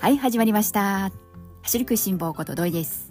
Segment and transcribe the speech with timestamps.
[0.00, 1.10] はい、始まりました。
[1.62, 3.10] 走る食いしん坊こと土井です。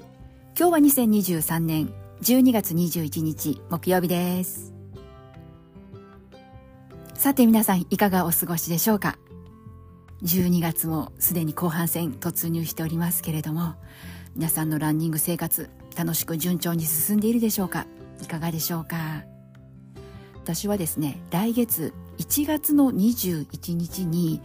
[0.58, 4.74] 今日は2023年12月21日木曜日です。
[7.14, 9.20] さて皆さんいかがお過ごしでしょうか
[10.24, 13.76] ?12 月もすでに後半戦突入しておりますけれども、
[14.38, 17.86] 皆さんのランニング生活楽しく順調に進んでいるでしょうか
[18.24, 19.24] いかがでしょうか
[20.36, 24.42] 私はですね、来月1月の21日に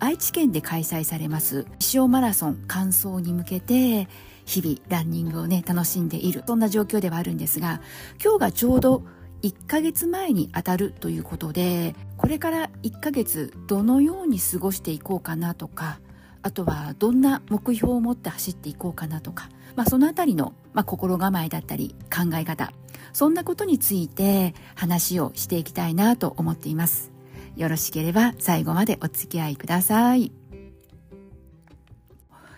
[0.00, 4.08] 愛知県で開催されます石尾マラソン完走に向けて
[4.46, 6.42] 日々ランニングをね楽しんでいる。
[6.46, 7.80] そんな状況ではあるんですが
[8.22, 9.04] 今日がちょうど
[9.42, 16.00] 1ヶ月前に当たるということでこれから1ヶ月どのように過ごしていこうかなとか
[16.42, 22.72] あとはどんな目標を持って走っていこうかなとか、まあ、そのあたりの、まあ、心構えだったり考え方
[23.12, 27.19] そんなことについて話をしていきたいなと思っています。
[27.60, 30.32] よろしければ最後までお付き合いください。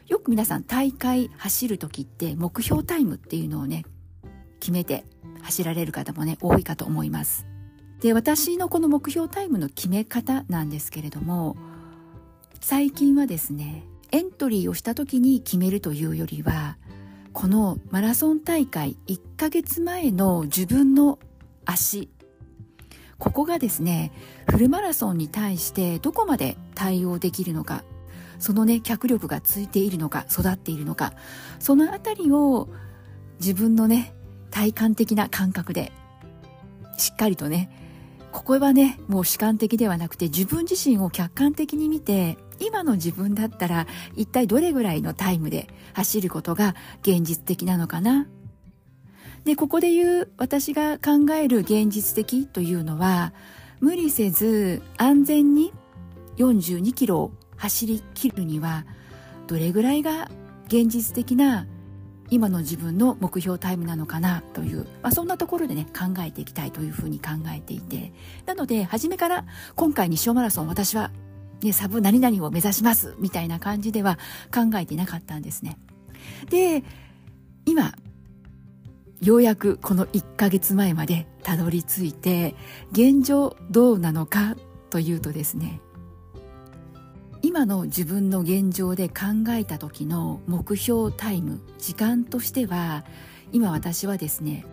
[0.06, 3.84] よく皆さん大会走る時って目標タイムっていうのをね
[4.60, 5.04] 決めて
[5.40, 7.46] 走られる方もね多いかと思います。
[7.98, 11.56] で私のこの目標タイムの決め方なんですけれども
[12.60, 16.78] 最近はですねエントリーをした時に決めるというよりは
[17.32, 21.18] このマラソン大会1ヶ月前の自分の
[21.64, 22.08] 足
[23.22, 24.10] ここがですね
[24.50, 27.84] フルマラソンに対してどこまで対応できるのか
[28.40, 31.12] そのね脚力がついているのか育っているのか
[31.60, 32.68] そのあたりを
[33.38, 34.12] 自分のね
[34.50, 35.92] 体感的な感覚で
[36.98, 37.70] しっかりとね
[38.32, 48.26] ここはねもう主観的ではなくて自分自身を客観的に見て今の自分だったら一体どれぐらいのタイムで走ることが現実的なのかな
[49.44, 53.32] でここで言う私が考える現実的というのは
[53.80, 55.72] 無理せず安全に
[56.36, 58.86] 42キロを走り切るには
[59.46, 60.30] どれぐらいが
[60.66, 61.66] 現実的な
[62.30, 68.12] 今の自分の目標タイムなのかなという、まあ、そんなところでね考えていきたいというふうに考えていて。
[68.46, 69.44] なので初めから
[69.76, 71.10] 今回西尾マラソン私は、
[71.62, 74.18] ね、サブ何々を目指しますみたいな感じでは
[74.54, 75.76] 考えていなかったんですね。
[76.48, 76.84] で
[77.66, 77.92] 今
[79.22, 82.56] ようやくこの1ヶ月前までたどり着いて
[82.90, 84.56] 現状どうなのか
[84.90, 85.80] というとですね
[87.40, 93.04] 今の自分の現状で考えた時の目標タイム時間としては
[93.52, 94.66] 今私はですね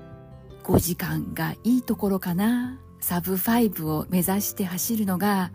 [0.63, 2.79] 5時間がいいところかな。
[3.01, 5.51] サブ5を目指して走るのが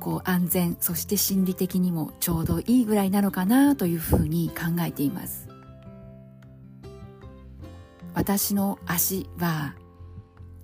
[0.00, 5.47] こう安全そして心理的にもちょうどいいぐらいなのかなというふうに考えています。
[8.14, 9.74] 私の足は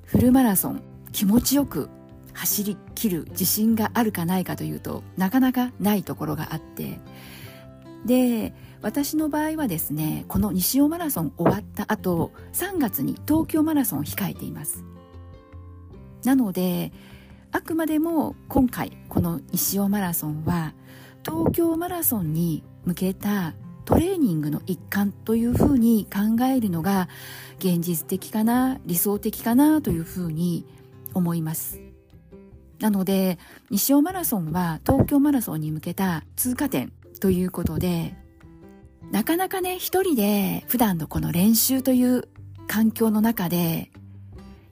[0.04, 0.82] フルマラソン
[1.12, 1.88] 気持ちよく
[2.32, 7.00] 走り切る自信があるかないかというとなかなかないところがあって
[8.04, 14.84] で私の場合はですねこの西尾マラソン終わった後3月に東京マラソンを控えています。
[16.24, 16.92] なので
[17.50, 20.74] あくまでも今回この西尾マラソンは
[21.24, 27.08] 東京マラソンに向けたトレーニングの一環というふうに考えるのが
[27.58, 30.66] 現実的かな理想的かなというふうに
[31.12, 31.80] 思います。
[32.80, 33.38] なので
[33.70, 38.16] 西尾マラソンは東京マラソンに向けた通過点ということで
[39.10, 42.28] なかなかね一人で普段のこの練習という
[42.66, 43.90] 環境の中で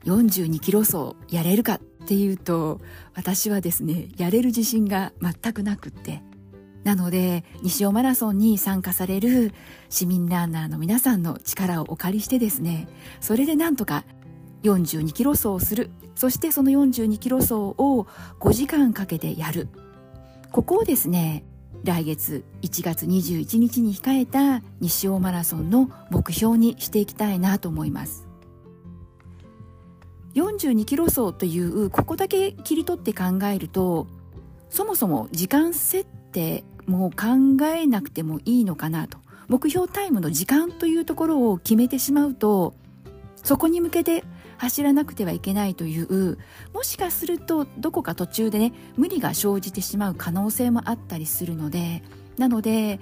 [0.04, 2.80] 42キロ走やれるかっていうと
[3.14, 6.22] 私はですねやれる自信が全くなくって。
[6.84, 9.52] なので西尾マラソンに参加される
[9.88, 12.88] 市民ランナーの皆さんの力をお借りしてですね
[13.20, 14.04] それでなんとか
[14.62, 15.90] 42キロ走をする。
[16.14, 18.06] そしてその42キロ走を
[18.38, 19.68] 5時間かけてやる。
[20.52, 21.44] ここをですね
[21.84, 28.26] 来月1月21日に控えた西尾マラソンの目標にしていきたいなと思います。
[30.34, 34.06] 42キロ走というここだけ切り取って考えると
[34.70, 39.18] そもそも時間設定もう考えなくてもいいのかなと。
[39.48, 42.74] 目標タイムの時間というところを決めてしまうと
[43.42, 44.24] そこに向けて
[44.56, 46.38] 走らなくてはいけないという
[46.72, 52.02] もしかするとどこか途中でね無理が生じてしまう可能性もあったりするので
[52.38, 53.00] なので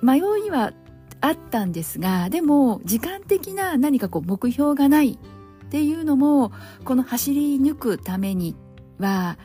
[0.00, 0.72] 迷いは
[1.20, 6.52] あったんですがでも時間的な何かこう目標がないっていうのも
[6.84, 8.56] この走り抜くために
[8.98, 9.36] は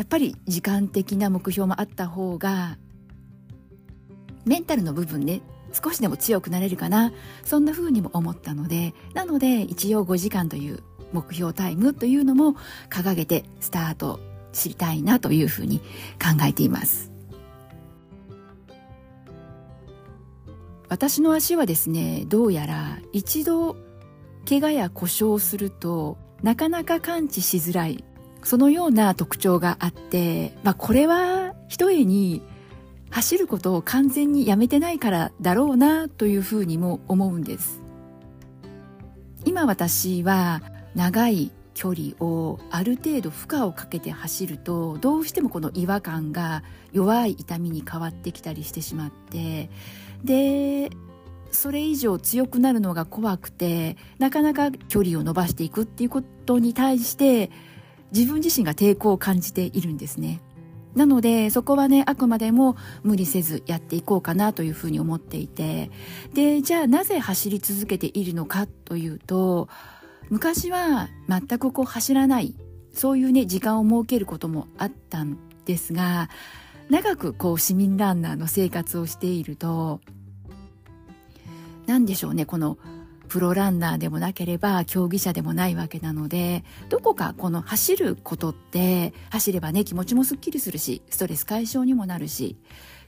[0.00, 2.78] やっぱり時間的な目標もあった方が
[4.46, 5.42] メンタルの部分ね
[5.74, 7.12] 少しでも強くなれるかな。
[7.44, 10.82] そんな風にも思ったのでなので一応5時間という
[11.12, 12.54] 目標タイムというのも
[12.88, 14.20] 掲げてスタート
[14.54, 15.80] 知りたいなというふうに
[16.18, 17.12] 考えています。
[20.88, 23.76] 私の足はですねどうやら一度
[24.48, 28.02] 怪我や故障するとなかなか感知しづらい
[28.42, 32.42] そのような特徴があって、まあ、これはひとえに
[33.10, 37.80] 走ることを完全にやめてないからだろうなというふうにも思うんです。
[39.44, 40.62] 今私は
[40.94, 49.70] 長い距離をある程度負荷をかけて走るとどうしてもこの違和感が弱い痛みに変わってきたりしてしまって
[50.22, 50.90] で
[51.50, 57.50] それ以上強くなるのが怖くてなかなか距離を伸ばしていくっていうことに対して
[58.12, 60.40] 自分自身が抵抗を感じているんですね。
[60.94, 65.90] なのでそこはねあくまでも無理せずやっていこうかなというふうに思っていて
[66.34, 69.68] でじゃあなぜ走り続けているのかというと
[70.30, 72.56] 昔は全くこう走らない
[72.92, 76.28] そういうね時間を設けることもあったんですが
[76.88, 80.00] 長くこう市民ランナーの生活をしていると
[81.86, 82.78] 何でしょうねこの
[83.30, 92.56] プロランナーでもなければ競技者でもないわけなのでどこかこの走ることって走ればね気持ちもすっきりするしストレス解消にもなるし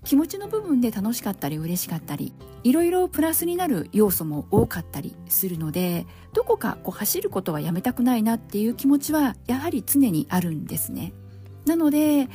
[0.05, 2.33] 気持ちの部分で楽しかったり嬉しかったり
[2.63, 11.13] いろいろプラスになる要素も多かったりするのでどこかこう走ることはやめたくないなっていう気持ちはやはり常にあるんですね。
[11.67, 12.29] なので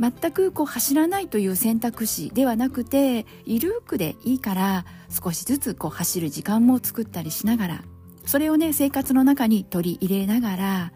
[0.00, 7.84] 全くこう走らないという選択肢ではなくてゆるくでいいから少しずつこう走る時間も作ったりしながら
[8.24, 10.92] それをね生活の中に取り入れながら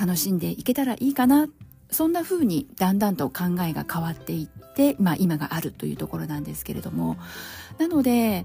[0.00, 1.48] 楽しんでいけたらいいかな。
[1.88, 7.16] そんな風にだんだんと考えが変わっていって、まあ、今があるというところなんですけれども。
[7.78, 8.44] なので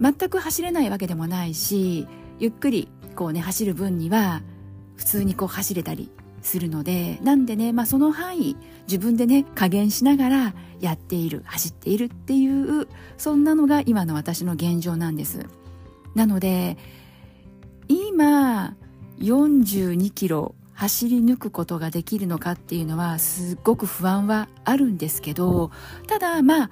[0.00, 2.08] 全く走れないわけでもないし
[2.38, 4.42] ゆっくりこうね走る分には
[4.96, 6.10] 普通にこう走れたり
[6.42, 8.56] するのでなんでね、まあ、その範囲
[8.86, 15.46] 自分でね加減しながらやっている走っているっていうそんなのが今の私の現状なんです。
[16.14, 16.76] なので
[17.88, 18.74] 今
[19.18, 25.70] 42キロ走り抜くことができるのかっていうのはすっごく不安はあるんですけど
[26.08, 26.70] ただまあ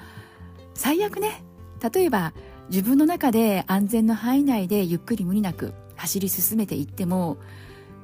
[0.74, 1.44] 最悪ね
[1.92, 2.32] 例えば
[2.70, 7.36] 自分の中で安全の範囲内でゆっくり無理なく走り進めていっても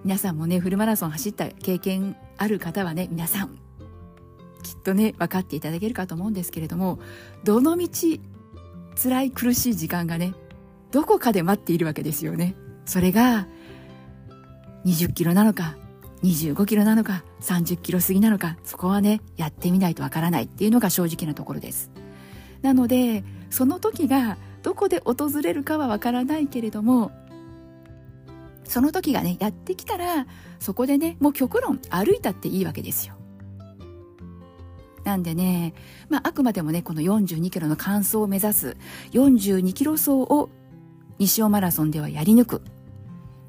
[0.07, 3.59] 皆さんもねフルマラソン走った経験ある方はね皆さん
[4.63, 7.01] きっとね分かっていただけるかと思うんですけれども
[7.43, 8.21] どのみち
[9.03, 10.35] 辛い苦しい時間がね
[10.93, 12.55] どこかで待っているわけですよね。
[12.85, 13.49] それが
[14.85, 15.77] 20キロなのか
[16.23, 20.45] 25キロなのか30キロ過ぎなのかそこはねやってみないとわからない。
[20.45, 21.91] っていうのが正直なところです。
[22.63, 27.11] なのでその時がどこで訪れるかはわからないけれども
[28.69, 30.27] その時がねやってきたら
[30.59, 33.15] そこでねもう極論歩いたっていいわけですよ。
[35.05, 35.73] なんでね、
[36.09, 38.77] まあ、あくまでもねこの42キロの完走を目指す
[39.13, 40.51] 42キロ走を
[41.19, 42.63] 西尾マラソンではやり抜く。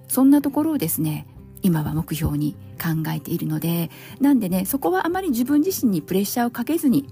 [0.07, 1.27] そんなところをですね
[1.61, 3.89] 今は目標に考えているので
[4.21, 7.09] なんでねそこはあまり自分自身にプレッシャーをかけずに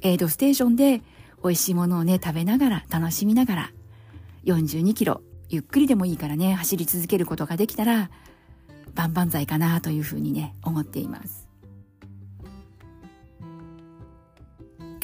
[0.00, 1.02] エイドステーションで
[1.44, 3.72] 美味しいものをね食べながら楽しみながら
[4.44, 8.10] 42キロゆっくりでもいいからね走り続けることができたら
[8.94, 11.48] 万々歳かなというふうにね思っています。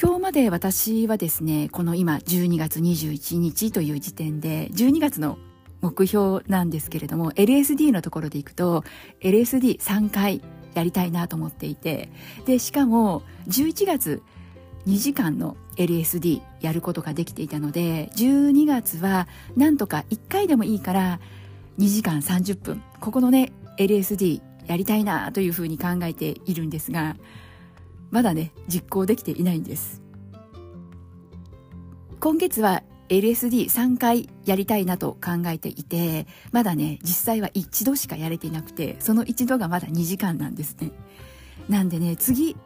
[0.00, 5.38] 今日まで私はですねこの今12月21日という時点で12月の
[5.80, 8.85] 目標なんですけれども LSD のところでいくと
[9.21, 10.42] LSD3 回
[10.75, 12.11] やりたいなと思っていて
[12.45, 14.23] でしかも11月
[14.87, 21.21] 2時間の LSD やることができていたので12月はなんとか1回でもいいから
[21.79, 27.17] 2時間30分ここのね LSD やりたいなというふうに考えているんですが
[28.11, 30.03] まだね実行できていないんです。
[32.21, 40.91] 今月は LSD3 回やりたいなと考えていてまだね実際は一度しかやれていなくてその一度がまだ2時間なんですね。
[41.69, 42.57] なんでね次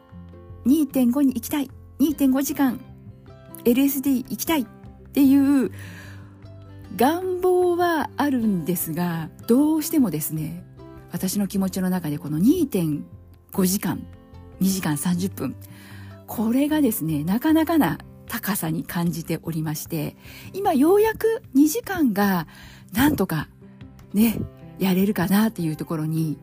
[0.65, 2.79] 2.5に行きたい2.5時間
[3.65, 4.65] LSD 行きたいっ
[5.11, 5.71] ていう
[6.95, 10.63] 願望はあるんですがどうしてもですね
[11.11, 14.05] 私の気持ちの中でこの2.5時間
[14.61, 15.55] 2時間30分
[16.27, 20.15] これがですねなかなかな高さに感じておりまして
[20.53, 22.47] 今ようやく2時間が
[22.93, 23.47] なんとか
[24.13, 24.39] ね
[24.77, 26.37] やれるかなっていうところに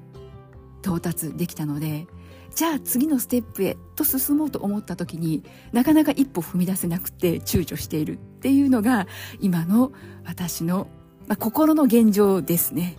[0.82, 2.06] 到達できたので
[2.54, 9.06] じゃあ次のステップへと進もうと思った時になかなか一歩踏み出せなくて躊躇しているっていうのが
[9.40, 9.92] 今の
[10.24, 10.88] 私の、
[11.26, 12.96] まあ、心の現状ですね。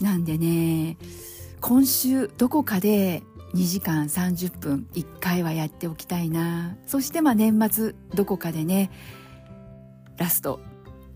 [0.00, 0.96] なんでね
[1.60, 3.22] 今週どこかで
[3.54, 8.90] 2時間30分1回はやっておきたいなそしてまあ年末どこかでね
[10.16, 10.60] ラスト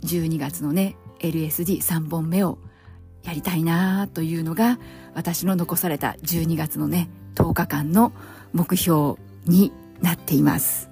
[0.02, 2.58] 12月のね LSD3 本目を
[3.26, 4.78] やりたいなというのが
[5.14, 8.12] 私の残された12月のね10日間の
[8.52, 9.16] 目標
[9.46, 10.88] になっています。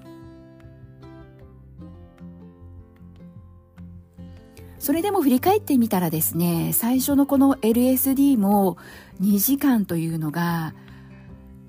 [4.78, 8.76] それでも振り返ってみたらですね最初のこの LSD も
[9.22, 10.74] 2時間というのが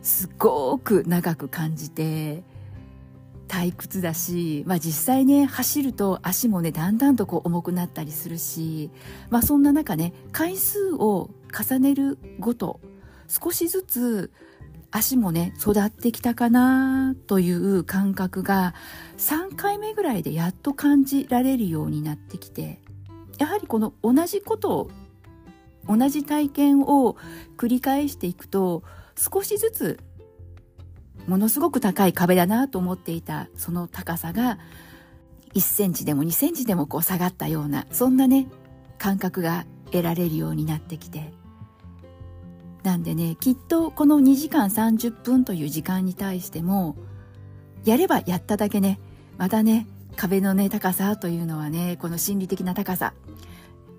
[0.01, 2.43] すごく長く感じて
[3.48, 8.92] 退屈だし、まあ、実際ね走ると足もねだんだんとこう重くなったりするし、
[9.30, 12.80] まあ、そんな中ね回数を重ねるごと
[13.28, 14.32] 少しずつ
[14.92, 18.74] 足もね育ってきたかなという感覚が
[19.18, 22.80] 3回目ぐらいでやっと感じられるようになってきて
[23.38, 24.90] やはりこの同じことを
[25.88, 27.18] 同じ体験を
[27.58, 28.84] 繰り返していくと
[29.18, 30.00] 少しずつ
[31.27, 34.60] ものすごく高い壁だなと思っていたその高さが
[35.53, 38.48] 1センチでも2センチでもこう下がったようなそんなね
[38.98, 41.34] 感覚が得られるようになってきて。
[42.84, 46.96] なんでねきっとこの2時間30分という時間に対しても
[47.84, 49.00] やればやっただけね
[49.39, 53.15] またね壁のね高さというのはねこの心理的な高さ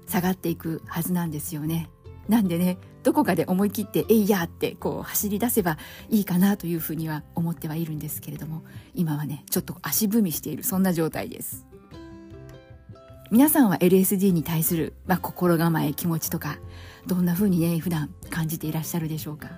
[0.06, 1.90] 下がっていくはずなんですよね。
[2.28, 5.78] なんでねどこかで思い切って「えいや!」ってこう走り出せば
[6.08, 8.62] いいかなというふうには思ってはいるんですけれども
[8.94, 11.66] 今はねちょっと足踏みしているそんな状態です
[13.30, 16.58] 皆さんは LSD に対する、まあ、心構え気持ちとか
[17.06, 19.50] どんなふうにね普段感じていらっしゃるでしょうか？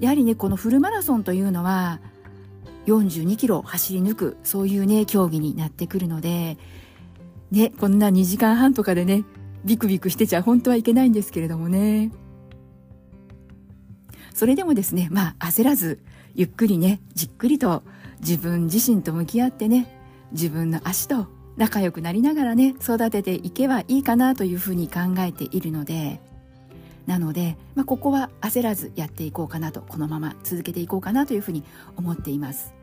[0.00, 2.00] やはりねこのフルマラソンというのは
[2.86, 6.56] 42キロ走り抜くそういうね競技になってくるので
[7.50, 9.24] ねこんな2時間半とかでね
[9.66, 12.12] ビクビクしてちゃ本当はいけないんですけれどもね。
[14.32, 16.00] それでもですね、まあ焦らず、
[16.34, 17.82] ゆっくりね、じっくりと
[18.20, 19.86] 自分自身と向き合ってね、
[20.32, 26.20] 自分の足と仲良くなりながらね、育てていけばいいかなというふうに考えているので、
[27.06, 31.64] なので、まあ、ここは焦らずやっていこうかなと、このまま続けていこうかなというふうに
[31.96, 32.74] 思っています。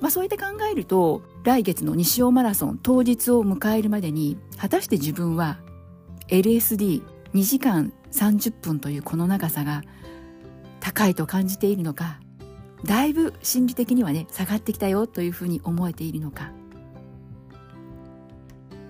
[0.00, 5.58] まあ、そうやって考えると、来月の西尾マラソン当日を迎えるまでに、果たして自分は
[6.28, 7.02] LSD2
[7.42, 9.82] 時間30分というこの長さが
[10.80, 12.20] 高いと感じているのか
[12.84, 16.52] だいぶ心理的にはね下がってきたよというふうに思えているのか。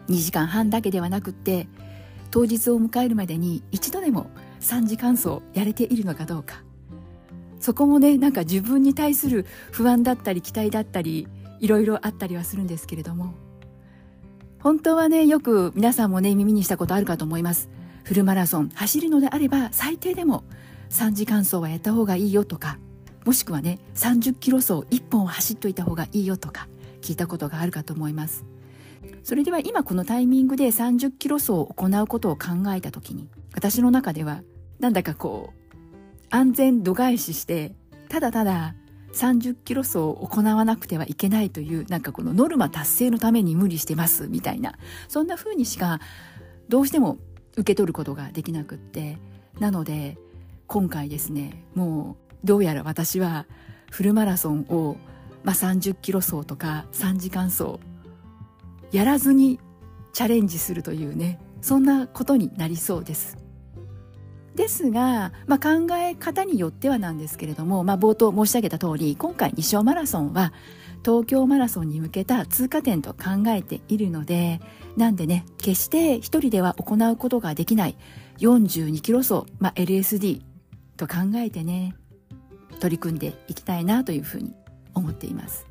[0.09, 1.69] 2時間半だけではなくって
[2.31, 4.31] 当日を迎えるまでに一度でも
[4.61, 6.63] 3時間走やれているのかどうか。
[7.61, 11.29] そこもねなんか自分に対する不安だったり期待だったり
[11.61, 13.48] いろいろあったりはするんですけれども。
[14.61, 17.69] 本当はね、よく皆さんもね、耳にしたことあるかと思います。
[18.03, 20.43] フルマラソン走るのであれば最低でも
[20.89, 22.79] 3時間走はやった方がいいよとか、
[23.25, 26.69] もしくはね、30キロ走1本を走っといた方がいいよとか
[27.03, 28.45] 聞いたことがあるかと思います。
[29.23, 34.43] それでは今このタイミングで30キロ走を行うことを考えた時に、私の中では
[34.81, 35.77] なんだかこう、
[36.31, 37.75] 安全度外視して、
[38.09, 38.75] ただただ
[39.27, 44.29] 30キロ走を行わなくてはいけないというなんかこのノルマ達成のために無理してます。
[44.29, 44.75] みたいな。
[45.09, 46.01] そんな風にしか
[46.69, 47.19] どうしても
[47.53, 49.19] 受け取ることができなくって。
[49.59, 50.17] なので
[50.67, 53.47] 今回ですねもうどうやら私は
[53.91, 54.97] フルマラソンを、
[55.43, 57.81] まあ、30キロ走とか3時間走
[58.93, 59.59] やらずに
[60.13, 63.37] チャレンジするというねそんなことになりそうです。
[64.59, 70.53] ですが、まあ、考え方によってはなんですけれども、まあ、冒頭申し上げた通り今回西尾マラソンは
[71.05, 74.61] 東京マラソンに向けた通過点と考えているので
[74.97, 77.97] なんでね決して一人では行うことができない
[78.39, 80.43] 42キロ走、まあ、LSD
[80.97, 81.95] と考えてね
[82.81, 84.53] 取り組んでいきたいなというふうに
[84.93, 85.67] 思っています。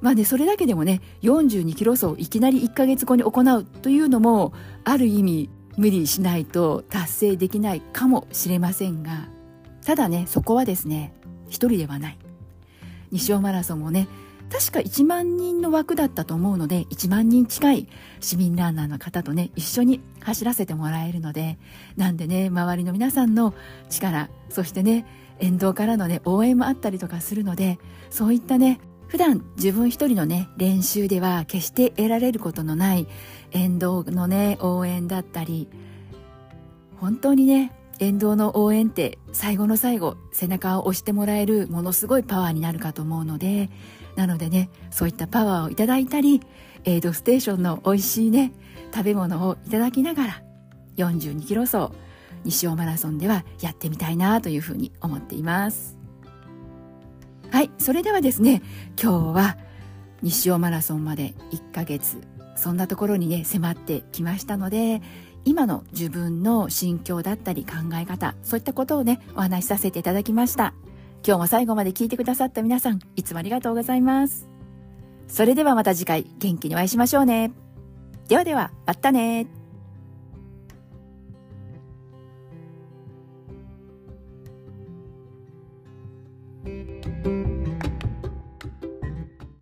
[0.00, 4.52] まあね、それだけでもね、42キロ走いきなり1ヶ月後に行うというのも、
[4.84, 9.28] ある意味無理しないと達成できないかもしれませんが
[9.84, 11.14] ただねそこはですね
[11.48, 12.18] 一人ではない。
[13.10, 14.08] 西尾マラソンもね
[14.50, 17.88] 確か1万人の枠だったと思うので1万人近い
[18.20, 21.58] 市民ランナーの方とね一緒に走らせてもらえるので
[21.96, 23.54] なんでね周りの皆さんの
[23.88, 25.06] 力そしてね
[25.38, 27.78] 沿道からのね応援もあったりとかするので
[28.10, 28.80] そういったね
[29.14, 33.06] 普段自分一人のね練習では決して得られることのない
[33.52, 35.68] 沿道のね応援だったり
[36.96, 43.70] 本当にね沿道の応援って最後の最後背中を押してもらえるものすごいパワーになるかと思うので
[44.16, 46.40] なのでねそういったパワーをいただいたり
[46.82, 48.52] エイドステーションの美味しいね
[48.92, 50.42] 食べ物をいただきながら
[50.96, 51.92] 42キロ走
[52.42, 56.03] 西尾マラソンではやってみたいなというふうに思っています。
[57.54, 58.62] はいそれではですね
[59.00, 59.56] 今日は
[60.22, 62.20] 西尾マラソンまで1ヶ月
[62.56, 65.00] そんなところにね迫ってきましたので
[65.44, 70.74] 今の自分の心境だったり考え方そういったことをねお話しさせていただきました。
[71.24, 74.48] 今日も最後まで聞いてくださった皆さんいつもありがとうございます。
[75.28, 77.52] それではまた次回元気にお会いしましょうね。
[78.26, 79.46] ではではまたね